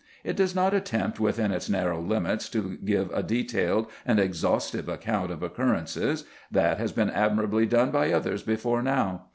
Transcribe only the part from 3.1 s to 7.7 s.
a detailed and exhaustive account of occurrences; that has been admirably